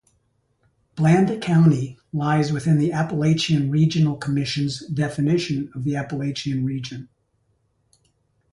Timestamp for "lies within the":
2.11-2.91